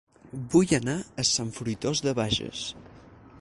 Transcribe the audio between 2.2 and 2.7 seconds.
Bages